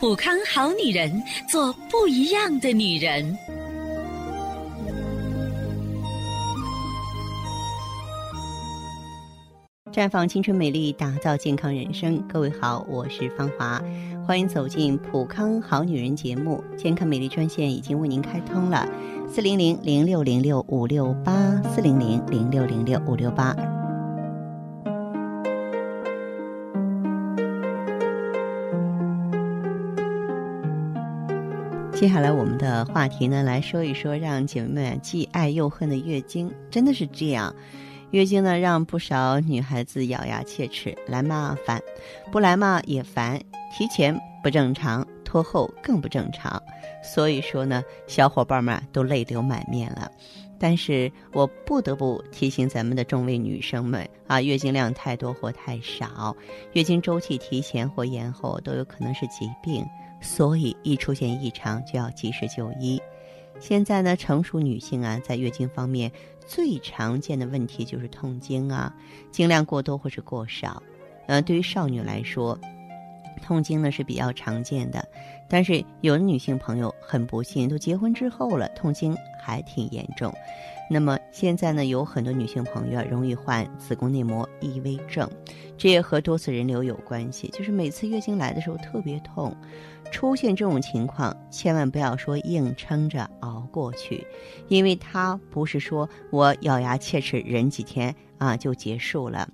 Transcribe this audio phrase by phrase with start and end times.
[0.00, 3.36] 普康好女人，做不一样的女人。
[9.92, 12.22] 绽放青春美丽，打造健康人生。
[12.28, 13.82] 各位好，我是芳华，
[14.24, 16.62] 欢迎走进普康好女人节目。
[16.76, 18.88] 健康美丽专线已经为您开通了，
[19.28, 23.52] 四零零零六零六五六八，四零零零六零六五六八。
[31.98, 37.52] 接下来我们的话题呢，来说一说让姐妹们既爱又恨的月经，真的是这样。
[38.12, 41.82] 月经呢，让不少女孩子咬牙切齿，来嘛烦，
[42.30, 43.40] 不来嘛也烦，
[43.76, 46.62] 提前不正常，拖后更不正常。
[47.02, 50.08] 所以说呢，小伙伴们都泪流满面了。
[50.56, 56.36] 但是我不得不提醒咱们的众位女生们啊，月经量太多或太少，
[56.74, 59.84] 月经周期提前或延后都有可能是疾病，
[60.20, 63.00] 所以一出现异常就要及时就医。
[63.60, 66.10] 现在呢，成熟女性啊，在月经方面。
[66.46, 68.90] 最常见的问题就是痛经啊，
[69.30, 70.82] 经量过多或是过少。
[71.26, 72.58] 呃，对于少女来说，
[73.42, 75.06] 痛经呢是比较常见的。
[75.46, 80.32] 但是有的女性朋友很不幸，都结婚之后了，痛经还挺严重。
[80.90, 85.30] 那么现在呢，有很多女性朋友容易患子宫内膜异位症，
[85.76, 87.48] 这也和多次人流有关系。
[87.48, 89.54] 就是每次月经来的时候特别痛。
[90.10, 94.26] 出现这种情况，千万不要说硬撑着熬过去，
[94.68, 99.48] 因为它不是说我咬牙切齿忍几天啊就结束了。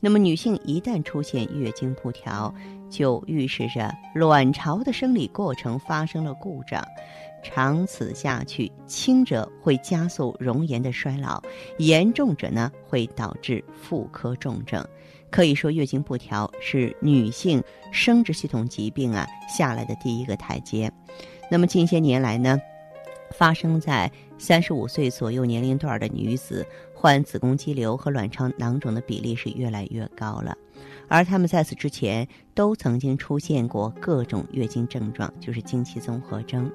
[0.00, 2.54] 那么，女性一旦出现月经不调，
[2.90, 6.86] 就预示着卵巢的生理过程发生了故障，
[7.42, 11.42] 长此下去，轻者会加速容颜的衰老，
[11.78, 14.86] 严重者呢会导致妇科重症。
[15.30, 20.90] 可以说，月经不调是女性生殖系统疾病啊下来的第一个台阶。
[21.50, 22.58] 那么近些年来呢，
[23.36, 30.56] 发生在三十五岁左右年龄段的女子患子宫肌瘤和卵巢囊肿的比例是越来越高了。
[31.08, 36.70] 而她们在此之前都曾经出现过各种月经症状，就是经期综合征。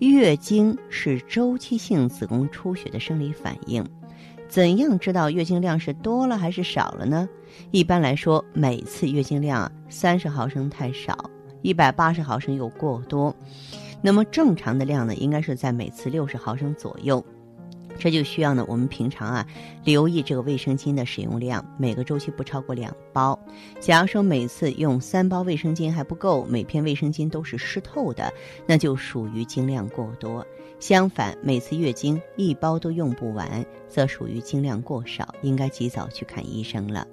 [0.00, 3.84] 月经是周期性子宫出血的生理反应。
[4.54, 7.28] 怎样知道月经量是多了还是少了呢？
[7.72, 11.28] 一般来说，每次月经量三十毫升太少，
[11.62, 13.34] 一百八十毫升又过多。
[14.00, 17.20] 那么正常的量呢，应该是在每次六十毫升左右。
[17.98, 19.44] 这就需要呢，我们平常啊
[19.82, 23.36] 留意这个卫生巾的使用量，每个周期不超过两包。
[23.80, 28.32] 假如说每次用三包卫生巾还不够，每片卫生巾都是湿透的，
[28.68, 30.46] 那就属于经量过多。
[30.84, 37.06] 相反，每次月经一包都用不完，则属于经量过少，应该及早去看医生了。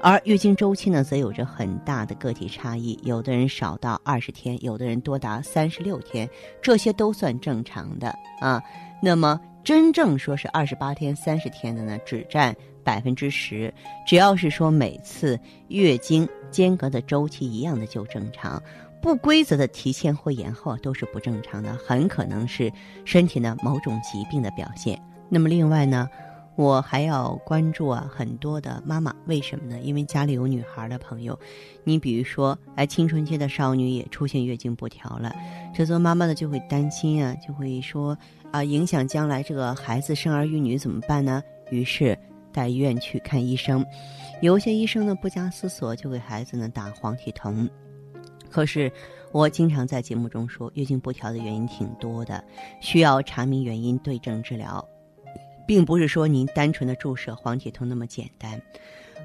[0.00, 6.26] 而月经周期呢，则有着很大的个体差异，有的人少到二十天，有的人多达三十六天，
[6.62, 8.08] 这些都算正常的
[8.40, 8.58] 啊。
[9.02, 13.72] 那么，真正说是二十八天、三十天的呢，只占百分之十。
[14.06, 18.62] 只要是说每次月经间隔的周期一样的就正常。
[19.02, 22.70] 不规则的提前或延后都是不正常的，很可能是
[23.06, 25.00] 身体呢某种疾病的表现。
[25.30, 26.06] 那么另外呢，
[26.54, 29.80] 我还要关注啊很多的妈妈，为什么呢？
[29.80, 31.38] 因为家里有女孩的朋友，
[31.82, 35.34] 你比如说哎青春期的少女也出现月经不调了，
[35.74, 38.14] 这做妈妈的就会担心啊，就会说
[38.50, 41.42] 啊影响将来这个孩子生儿育女怎么办呢？
[41.70, 42.18] 于是
[42.52, 43.84] 带医院去看医生，
[44.40, 47.68] 有些医生呢不加思索就给孩子呢打黄体酮。
[48.50, 48.90] 可是，
[49.30, 52.42] 我经常在节目中说，月经不调的原因挺多的，
[52.80, 54.84] 需要查明原因，对症治疗，
[55.66, 58.60] 并不是说您单纯的注射黄体酮那么简单。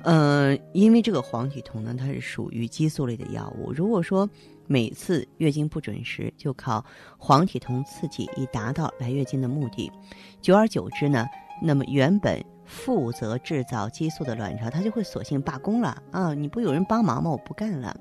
[0.04, 3.74] 嗯，因为这个黄体酮呢，它是属于激素类的药物。
[3.74, 4.30] 如果说
[4.68, 6.86] 每次月经不准时就靠
[7.18, 9.92] 黄体酮刺激以达到来月经的目的，
[10.40, 11.26] 久而久之呢，
[11.64, 16.34] 那么原本负责制造激素的卵巢，它就会索性罢工了啊！
[16.34, 17.30] 你不有人帮忙吗？
[17.30, 17.96] 我不干了。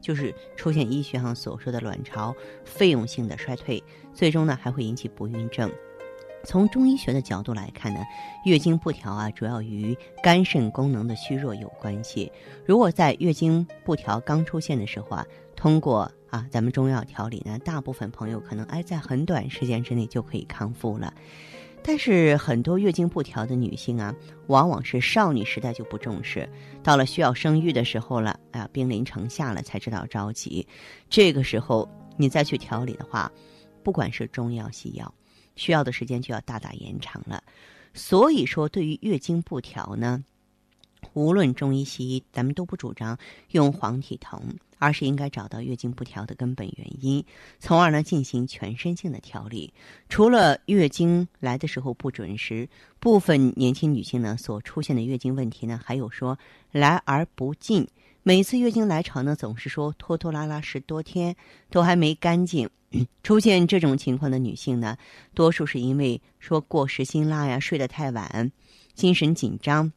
[0.00, 2.34] 就是出现医学上所说的卵巢
[2.64, 3.82] 费用性的衰退，
[4.12, 5.70] 最终呢还会引起不孕症。
[6.44, 8.00] 从中医学的角度来看呢，
[8.44, 12.30] 月经不调啊，主要与肝肾功能的虚弱有关系。
[12.64, 15.26] 如果在月经不调刚出现的时候啊，
[15.56, 21.12] 通过啊，咱们中药调理呢，大部分朋友可能哎在很短时间之内就可以康复了。
[21.88, 24.14] 但是很多月经不调的女性啊，
[24.48, 26.46] 往往是少女时代就不重视，
[26.82, 30.68] 到了需要生育的时候了啊，兵临城下了才知道着急。
[31.08, 31.88] 这个时候
[32.18, 33.32] 你再去调理的话，
[33.82, 35.14] 不管是中药西药，
[35.56, 37.42] 需要的时间就要大大延长了。
[37.94, 40.22] 所以说，对于月经不调呢。
[41.12, 43.18] 无论中医西医，咱们都不主张
[43.50, 44.40] 用黄体酮，
[44.78, 47.24] 而是应该找到月经不调的根本原因，
[47.58, 49.72] 从而呢进行全身性的调理。
[50.08, 52.68] 除了月经来的时候不准时，
[53.00, 56.38] 部分年轻女性呢所出现的月经问题呢，还有说
[56.70, 57.86] 来而不尽，
[58.22, 61.34] 每次月经来潮呢总是说拖拖拉拉十多天
[61.70, 62.68] 都还没干净。
[63.22, 64.96] 出现这种情况的女性呢，
[65.34, 68.50] 多数是因为说过时辛辣呀，睡得太晚，
[68.94, 69.92] 精神紧张。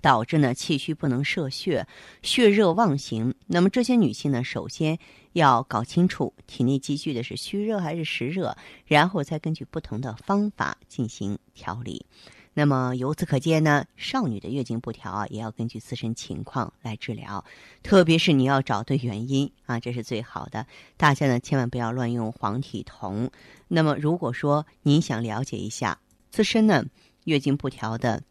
[0.00, 1.86] 导致呢气虚不能摄血，
[2.22, 3.34] 血热妄行。
[3.46, 4.98] 那么这些女性呢，首先
[5.32, 8.56] 要搞清楚体内积聚的是虚热还是实热，
[8.86, 12.06] 然后再根据不同的方法进行调理。
[12.54, 17.44] 那么由此可见呢，少女的月经不调啊，也要根据自身情况来治疗。
[17.84, 20.66] 特别是你要找对原因啊，这是最好的。
[20.96, 23.30] 大家呢千万不要乱用黄体酮。
[23.68, 26.00] 那么如果说您想了解一下
[26.30, 26.84] 自身呢
[27.24, 28.22] 月经不调的，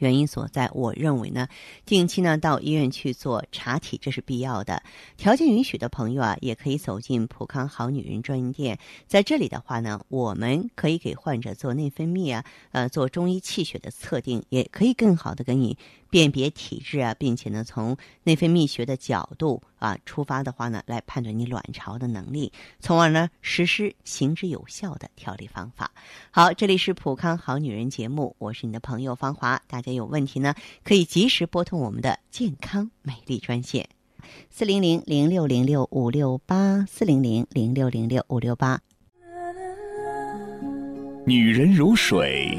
[0.00, 1.48] 原因所在，我认为呢，
[1.86, 4.82] 定期呢到医院去做查体，这是必要的。
[5.16, 8.78] 条件允许的朋友啊，也可以走进普康好女人专营店。
[9.06, 15.78] 在这里的话呢，我们可以给患者做内分泌啊，呃，做中医气血的测定，也可以更好的给你。
[16.10, 25.92] 辨别体质啊，并且呢，从内分泌学的角度啊出发的话呢，来判断你卵巢的能力，从而呢实施行之有效的调理方法。
[26.30, 29.62] 好，这里是普康好女人节目，我是你的朋友芳华。
[29.68, 33.88] 大家有问题呢，可以及时拨通我们的健康美丽专线，
[34.50, 38.80] 四零零零六零六五六八四零零零六零六五六八。
[41.24, 42.58] 女人如水。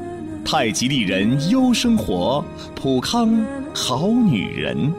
[0.45, 2.43] 太极丽人优生活，
[2.75, 3.43] 普康
[3.73, 4.91] 好女人。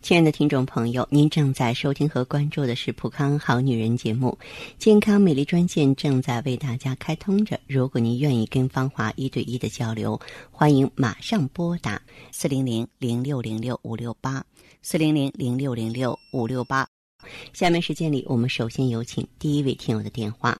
[0.00, 4.38] 亲爱的听众朋友，您正在收听和关注的是普康好女人节目，
[4.78, 7.58] 健康美丽专线正在为大家开通着。
[7.66, 10.18] 如果您愿意跟芳华一对一的交流，
[10.50, 12.00] 欢迎马上拨打
[12.32, 14.42] 四零零零六零六五六八
[14.80, 16.86] 四零零零六零六五六八。
[17.52, 20.56] 下面时间里，我们首先有请第一位听友的电话。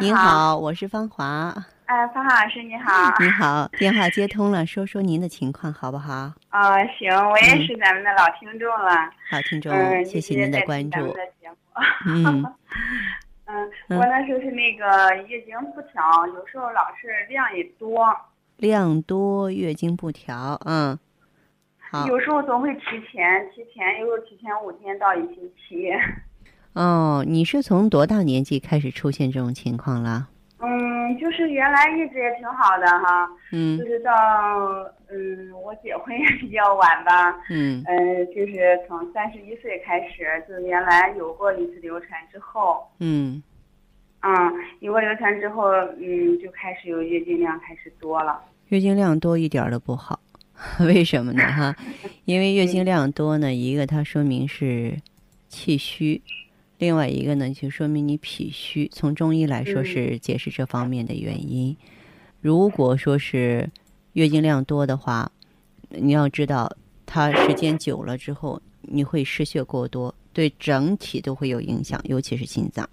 [0.00, 1.54] 您好，我是芳华。
[1.84, 3.14] 哎，芳华老师你好。
[3.20, 6.32] 你好，电话接通了，说说您的情况好不好？
[6.48, 8.90] 啊，行，我也是咱们的老听众了。
[9.30, 9.72] 老听众，
[10.04, 11.16] 谢谢您的关注。
[12.04, 12.44] 嗯
[13.46, 18.04] 嗯，我那时候是那个月经不调，有时候老是量也多。
[18.56, 20.98] 量多，月经不调，嗯。
[21.78, 22.04] 好。
[22.08, 25.92] 有时候总会提前，提前，有时候提前五天到一星期。
[26.76, 30.28] 哦，你是从多大年纪开始出现这种情况了？
[30.58, 34.12] 嗯，就是原来一直也挺好的哈，嗯，就是到
[35.08, 37.94] 嗯我结婚也比较晚吧，嗯，呃，
[38.26, 43.42] 就是从三十一岁开始，就原来有过一次流产之后，嗯，
[44.20, 50.20] 嗯，有过流产之后，嗯，就开始有月经量开始多了，月经量多一点都不好，
[50.80, 51.42] 为什么呢？
[51.42, 51.74] 哈，
[52.26, 54.94] 因为月经量多呢，一个它说明是
[55.48, 56.20] 气虚。
[56.78, 58.86] 另外一个呢，就说明你脾虚。
[58.88, 61.76] 从中医来说是解释这方面的原因。
[62.40, 63.68] 如果说是
[64.12, 65.30] 月经量多的话，
[65.88, 66.70] 你要知道，
[67.06, 72.88] 它时间久了之后，你会失血过多，对整体都会有影响，尤其是心脏。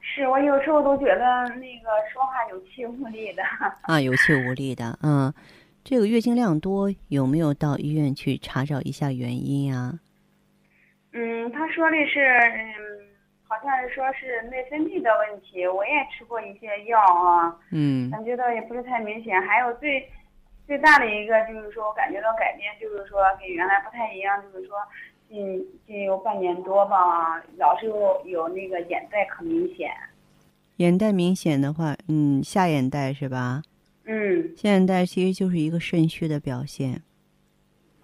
[0.00, 3.42] 是我有时候都觉得那个说话有气无力的。
[3.82, 5.32] 啊，有气无力的，嗯，
[5.84, 10.00] 这个月经量多，有没有到医院去查找一下原因呀？
[11.18, 12.76] 嗯，他说的是，嗯，
[13.48, 15.66] 好像是说是内分泌的问题。
[15.66, 19.40] 我也吃过一些药啊，嗯，感觉到也不是太明显。
[19.40, 20.06] 还有最
[20.66, 24.76] 最大的一个就是说我感觉到改变，就是说跟原来不太一样，就是说
[25.26, 29.90] 近近有半年多吧，老是有有那个眼袋可明显。
[30.76, 33.62] 眼袋明显的话，嗯，下眼袋是吧？
[34.04, 37.00] 嗯，下眼袋其实就是一个肾虚的表现。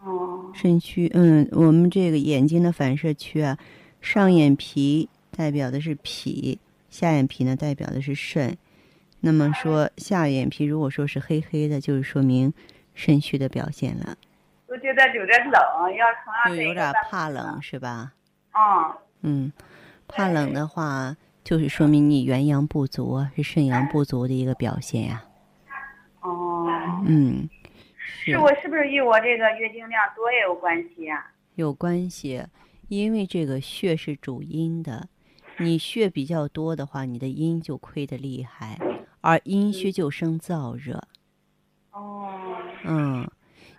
[0.05, 3.57] 哦，肾虚，嗯，我们这个眼睛的反射区啊，
[4.01, 6.59] 上眼皮代表的是脾，
[6.91, 8.57] 下眼皮呢代表的是肾。
[9.21, 12.53] 那么说下眼皮如果说是黑黑的，就是说明
[12.95, 14.17] 肾虚的表现了。
[14.67, 18.13] 我觉得有点冷，要同样就有点怕冷是吧？
[18.55, 18.95] 嗯。
[19.21, 19.53] 嗯，
[20.09, 25.23] 怕冷的话，就是说明你元阳不足啊，是肾阳不足的一个表现呀。
[26.23, 26.67] 哦。
[27.07, 27.49] 嗯。
[28.25, 31.27] 是我是不是与我这个月经量多也有关系呀？
[31.55, 32.45] 有关系，
[32.89, 35.09] 因为这个血是主阴的，
[35.59, 38.79] 你血比较多的话，你的阴就亏得厉害，
[39.21, 41.03] 而阴虚就生燥热。
[41.91, 42.57] 哦。
[42.85, 43.31] 嗯，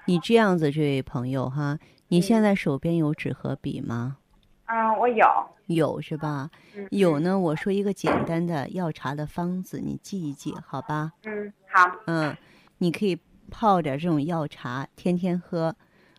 [0.05, 4.17] 你这样子，这位朋友哈，你现在手边有纸和笔吗？
[4.65, 5.25] 嗯，我有。
[5.67, 6.49] 有是吧？
[6.91, 7.39] 有呢。
[7.39, 11.13] 我说一个简单的药茶的方子，你记一记，好吧？
[11.23, 11.89] 嗯，好。
[12.07, 12.35] 嗯，
[12.77, 13.17] 你可以。
[13.53, 15.75] 泡点这种药茶，天天喝，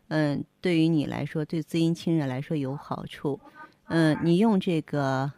[0.07, 3.41] 嗯，对于你来说，对滋阴清热来说有好处。
[3.89, 5.33] 嗯，你用这个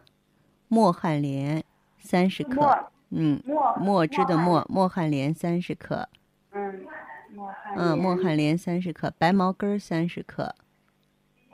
[0.67, 1.63] 墨旱莲
[1.97, 3.41] 三十克，嗯，
[3.79, 6.07] 墨汁的墨，墨旱莲三十克。
[6.51, 6.85] 嗯，
[7.33, 10.53] 墨旱嗯，墨旱莲三十克，白茅根三十克。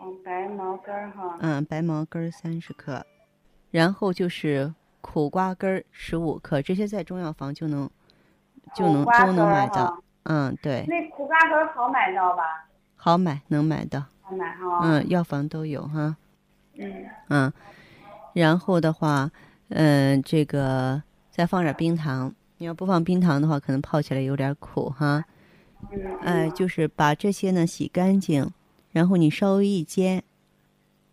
[0.01, 1.37] 嗯，白茅根哈。
[1.39, 3.05] 嗯，白茅根三十克，
[3.71, 7.89] 然后就是苦瓜根十五克，这些在中药房就能
[8.75, 10.03] 就能都能买到。
[10.23, 10.85] 嗯，对。
[10.87, 12.43] 那苦瓜根好买到吧？
[12.95, 14.03] 好买，能买到。
[14.21, 14.79] 好买哈。
[14.83, 16.15] 嗯，药房都有哈。
[16.75, 17.05] 嗯。
[17.29, 17.53] 嗯，
[18.33, 19.29] 然后的话，
[19.69, 22.33] 嗯，这个再放点冰糖。
[22.57, 25.25] 你要不放冰糖的话，可能泡起来有点苦哈。
[25.91, 26.17] 嗯。
[26.21, 28.49] 哎，就是把这些呢洗干净，
[28.91, 30.23] 然后你稍微一煎，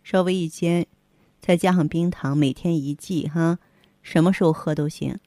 [0.03, 0.85] 稍微一煎，
[1.41, 3.59] 再加上冰糖，每天一剂哈，
[4.01, 5.19] 什么时候喝都行。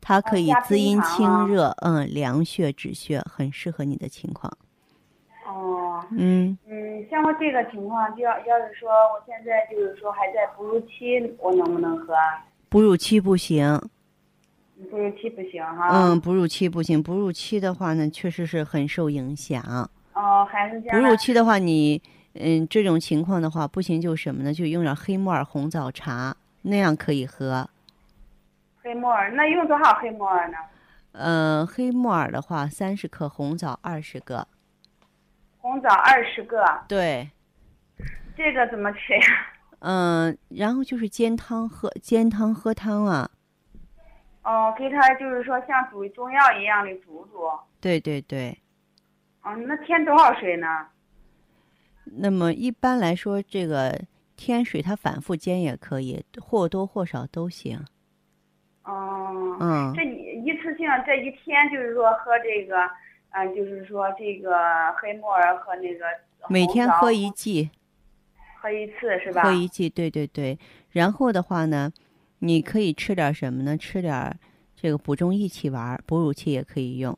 [0.00, 4.50] 它可以滋阴清热，嗯，凉血止血，很适合你的情况。
[5.46, 6.02] 哦。
[6.12, 6.56] 嗯。
[6.66, 12.14] 嗯，像我这个情况，就要要是说我现在就是说还在哺乳期，我能不能喝？
[12.68, 13.80] 哺乳期不行。
[14.90, 15.88] 哺乳期不行哈。
[15.90, 17.02] 嗯，哺乳期不行。
[17.02, 19.60] 哺乳期的话呢，确实是很受影响。
[20.14, 20.92] 哦，孩子家。
[20.92, 22.00] 哺乳期的话，你
[22.34, 24.54] 嗯这种情况的话，不行就什么呢？
[24.54, 27.68] 就用点黑木耳红枣茶，那样可以喝。
[28.88, 30.56] 黑木耳那用多少黑木耳呢？
[31.12, 34.48] 嗯，黑木耳的话，三十克，红枣二十个。
[35.58, 36.64] 红枣二十个。
[36.88, 37.28] 对。
[38.34, 39.22] 这个怎么吃呀？
[39.80, 43.28] 嗯，然后就是煎汤喝，煎汤喝汤啊。
[44.42, 47.40] 哦，给他就是说像煮中药一样的煮煮。
[47.82, 48.56] 对对对。
[49.42, 50.66] 哦，那添多少水呢？
[52.04, 54.00] 那么一般来说，这个
[54.34, 57.84] 添水，它反复煎也可以，或多或少都行。
[58.88, 62.78] 哦，嗯，这一次性这一天就是说喝这个，
[63.32, 64.56] 嗯，就是说这个
[64.98, 66.06] 黑木耳和那个
[66.48, 67.68] 每天喝一剂，
[68.58, 69.42] 喝一次是吧？
[69.42, 70.58] 喝一剂，对对对。
[70.92, 71.92] 然后的话呢，
[72.38, 73.76] 你可以吃点什么呢？
[73.76, 74.34] 吃点
[74.74, 77.14] 这个补中益气丸，哺乳期也可以用。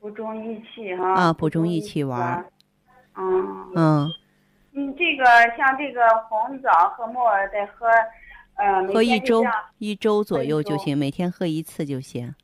[0.00, 1.14] 补中益气哈。
[1.14, 2.44] 啊，补中益气丸。
[3.16, 3.72] 嗯。
[3.76, 4.10] 嗯。
[4.72, 5.24] 嗯，这个
[5.56, 7.86] 像这个红枣和木耳再喝。
[8.92, 9.44] 喝一周，
[9.78, 12.34] 一周左右就行，每天喝一次就行。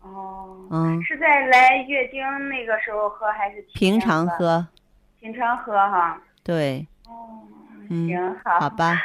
[0.00, 0.56] 哦。
[0.70, 1.02] 嗯。
[1.02, 4.66] 是在来月经那个时候喝还是平常喝？
[5.18, 6.20] 平常喝哈。
[6.42, 6.86] 对。
[7.06, 7.40] 哦。
[7.88, 8.06] 嗯。
[8.06, 8.60] 行好。
[8.60, 9.00] 好吧。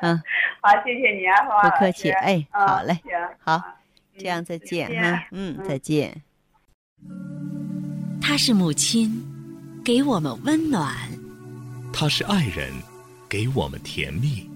[0.00, 0.16] 嗯。
[0.62, 2.94] 好，谢谢你啊，不客气，哎，好嘞。
[3.04, 3.12] 行。
[3.40, 3.60] 好，
[4.16, 6.22] 这样再见哈，嗯，再见。
[8.20, 9.10] 她是母亲，
[9.84, 10.86] 给我们温暖；
[11.92, 12.70] 她是爱人，
[13.28, 14.48] 给我们甜蜜。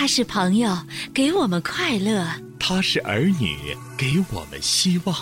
[0.00, 0.74] 他是朋友，
[1.12, 2.24] 给我们快乐；
[2.58, 3.54] 他是儿女，
[3.98, 5.14] 给我们希望。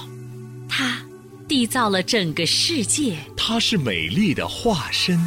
[0.69, 1.01] 他
[1.49, 3.17] 缔造了整个世界。
[3.37, 5.19] 她是美丽的化身。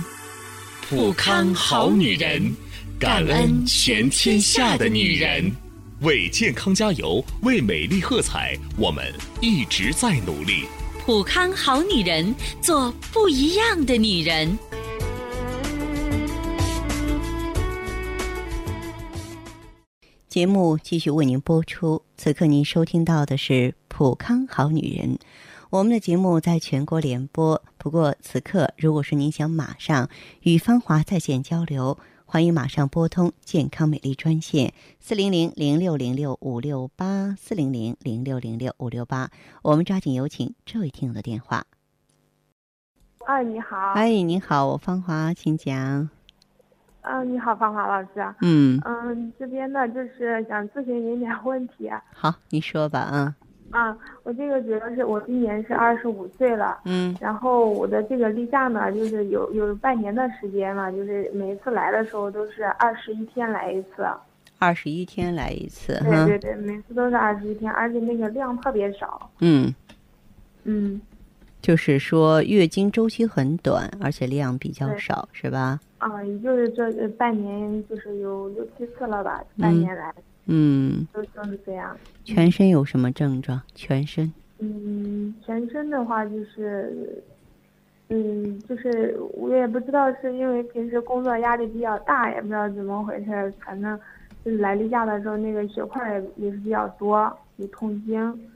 [0.88, 2.50] 普康好女人，
[2.98, 5.52] 感恩全天下的女人，
[6.00, 10.64] 为健康加油，为美丽喝彩，我们一直在努力。
[11.06, 14.58] 普康好女人，做不一样的女人。
[20.32, 22.04] 节目继续为您播出。
[22.16, 23.54] 此刻您收听到的是
[23.90, 25.16] 《普康好女人》，
[25.70, 27.62] 我们的节目在全国联播。
[27.78, 30.08] 不过此刻，如果是您想马上
[30.44, 39.30] 与芳华在线交流，欢迎马上拨通健康美丽专线四零零零六零六五六八四零零零六零六五六八。
[39.64, 41.66] 我们抓紧有请这位听友的电话。
[43.26, 43.76] 哎，你好。
[43.96, 46.10] 哎，你好，我芳华，请讲。
[47.02, 48.36] 嗯，你好，芳华老师。
[48.42, 51.90] 嗯嗯，这边呢就是想咨询您点问题。
[52.14, 53.34] 好，你说吧，嗯。
[53.72, 64.06] 啊，我这个主要是我今年是二十五岁了，嗯然后我的这个例假呢，就是有有半年的时间了，就是每次来的时候都是二十一天来一次。
[64.60, 69.32] 二十一天来一次，哈对对对，每次都是二十一天，而且那个量特别少。
[69.40, 69.74] 嗯，
[70.66, 71.02] 嗯，
[71.62, 75.80] 就是说月经周期很短，而且量比较少，是吧？
[76.02, 80.12] 啊，也就是这呃半年，就是有六七次了吧，半年来
[80.48, 81.96] 嗯，都都是这样。
[82.24, 83.62] 全身有什么症状？
[83.76, 87.24] 全身，嗯，全身的话就是，
[88.10, 94.00] 嗯，就是我也不知道是因为平时工作压力比较大，也不知道怎么回事，反正
[94.44, 98.50] 就是来例假的时候，那个血块也也是比较多，有痛经。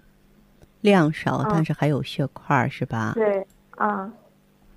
[0.82, 3.12] 量少，嗯但是还有血块儿，是吧？
[3.14, 4.12] 对，啊，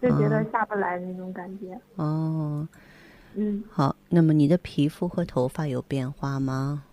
[0.01, 0.47] 就觉得嗯。
[0.53, 1.79] 下不来那种感觉。
[1.97, 2.67] 哦，
[3.35, 3.63] 嗯。
[3.71, 6.85] 好，那么你的皮肤和头发有变化吗？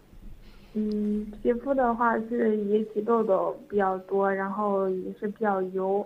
[0.74, 6.06] 嗯，皮肤的话是也起痘痘比较多，然后也是比较油。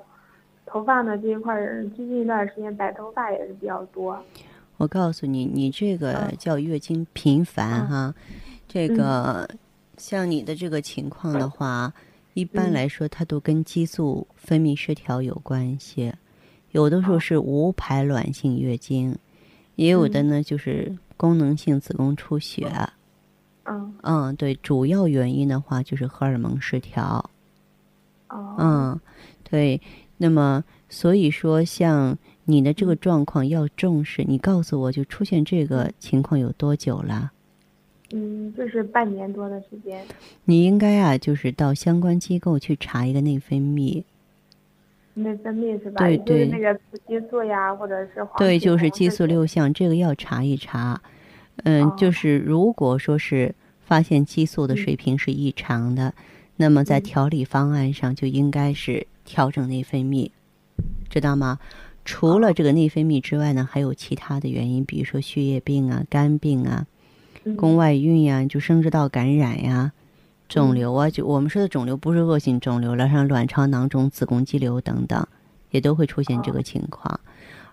[0.65, 4.24] 头发呢这一块儿，最近一段时间白头发也是比较多。
[4.77, 6.38] 我告诉你，你这个嗯。
[6.38, 7.88] 叫月经频繁嗯。
[7.88, 8.15] 哈，
[8.68, 9.50] 这个
[9.98, 11.91] 像你的这个情况的话，
[12.36, 12.74] 一般嗯。
[12.74, 16.13] 来说它都跟激素分泌失调有关系，
[16.72, 19.18] 有的时候哦是无排卵性月经，
[19.76, 22.72] 也有的嗯呢就是功能性子宫出血。
[23.66, 27.30] 嗯，嗯，对，主要原因的话就是荷尔蒙失调。
[28.30, 29.00] 哦，嗯，
[29.44, 29.82] 对。
[30.22, 34.24] 那么，所以说，像你的这个状况要重视。
[34.28, 37.32] 你告诉我，就出现这个情况有多久了？
[38.12, 40.06] 嗯，就是半年多的时间。
[40.44, 44.04] 你应该啊，就是到相关机构去查一个内分泌。
[45.20, 46.06] 内分泌是吧？
[46.06, 51.00] 对也就是对那个雌激素呀，或者是黄对，就是激素六项，这个要查一查。
[51.64, 56.14] 嗯，哦就是如果说是发现激素的嗯水平是异常的，
[56.56, 60.32] 那么在嗯调理方案上就应该是调整内分泌，
[61.10, 61.60] 知道吗？
[62.06, 66.88] 除哦了这个内分泌之外呢，还有其他的原因，比如说血液病啊、肝病啊、
[67.44, 69.92] 嗯宫外孕呀、就生殖道感染呀、
[70.50, 70.75] 肿嗯。
[70.75, 75.25] 瘤啊，就我们说的肿瘤不是恶性肿瘤了，像卵巢囊肿、子宫肌瘤等等，
[75.72, 77.18] 也都会出现这个情况。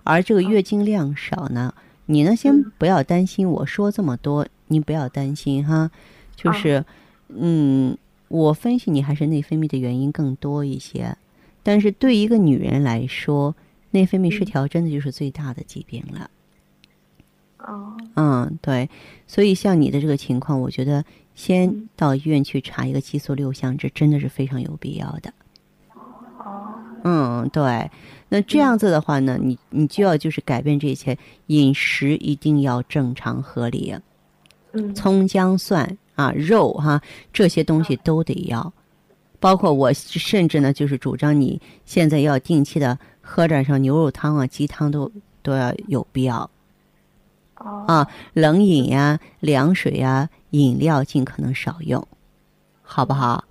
[0.04, 2.72] 而这个月经量少呢，你呢先嗯。
[2.78, 5.90] 不要担心，我说这么多，你不要担心哈，
[6.36, 6.84] 就是，
[7.28, 7.96] 嗯，
[8.28, 11.16] 我分析你还是内分泌的原因更多一些，
[11.64, 13.56] 但是对一个女人来说，
[13.90, 14.46] 内分泌失嗯。
[14.46, 16.30] 调真的就是最大的疾病了。
[17.66, 18.88] 哦，嗯，对，
[19.26, 25.32] 所以像你的这个情况，我觉得先嗯到医院去查一个激素六项，这真的是非常有必要的。
[26.38, 27.90] 哦，嗯，对。
[28.28, 33.94] 那这样子的话呢，你你就要就是改变这些饮食，一定要正常合理，
[34.72, 37.02] 嗯，葱姜蒜啊、肉哈、
[37.32, 38.72] 这些东西都得要。
[39.40, 45.10] 包括我甚至呢，就是主张你现在要定期的喝点像牛肉汤啊、鸡汤都
[45.42, 46.48] 都要有必要。
[47.56, 52.06] 哦，啊，冷饮呀、凉水呀、饮料尽可能少用，
[52.82, 53.44] 好不好？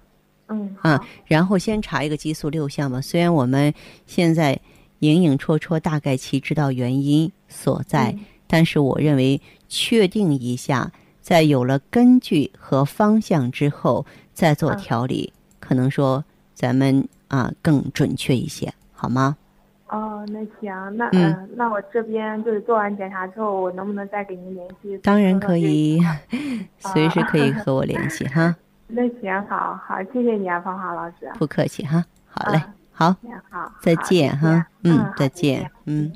[0.48, 3.02] 嗯，啊，然后先查一个激素六项吧。
[3.02, 3.74] 虽然我们
[4.06, 4.60] 现在
[5.00, 19.36] 隐隐绰绰大概其知道原因所在，嗯但是我认为确定一下，在有了根据和方向之后再做嗯调理，可能说咱们啊更准确一些，好吗？
[19.96, 24.98] 哦，那行，那嗯嗯、那我这边就是做完检查之后，我能不能再给您联系？
[25.00, 26.00] 当然可以，
[26.80, 28.56] 随时可以和我 联系哈，
[28.88, 31.32] 那行，好好，谢谢你啊，芳华老师。
[31.40, 32.04] 不客气哈。
[32.28, 33.16] 好嘞啊，好。
[33.50, 36.12] 好，再见哈，嗯，再见，嗯。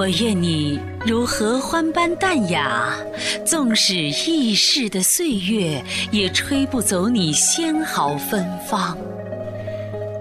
[0.00, 2.96] 我愿你如合欢般淡雅，
[3.44, 8.96] 纵使易逝的岁月，也吹不走你纤毫芬芳。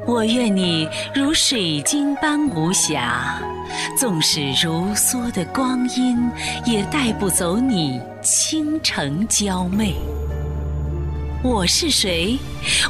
[0.05, 3.41] 我愿你如水晶般无瑕，
[3.97, 6.29] 纵使如梭的光阴，
[6.65, 9.95] 也带不走你倾城娇媚。
[11.41, 12.37] 我是谁？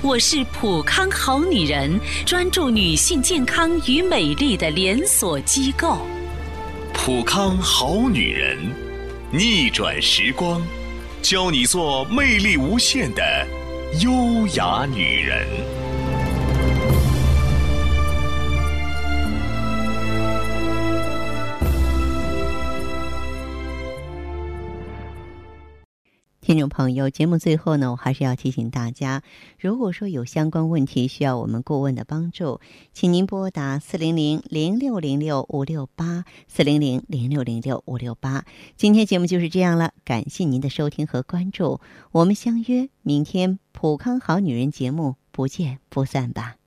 [0.02, 6.00] 我是普康好女人，专注女性健康与美丽的连锁机构。
[7.02, 8.58] 普康好女人，
[9.32, 10.62] 逆转时光，
[11.22, 13.24] 教你做魅力无限的
[14.02, 15.48] 优雅女人。
[26.50, 29.22] 听众朋友，节目最后呢，我还是要提醒大家，
[29.60, 32.60] 如果说有相关问题需要我们顾问的帮助，
[32.92, 38.46] 请您拨打四零零零六零六五六八四零零零六零六五六八。
[38.76, 41.82] 今天节目就是这样了，感谢您的收听和关注，
[42.12, 46.59] 我们相约明天《普康好女人》节目，不见不散吧。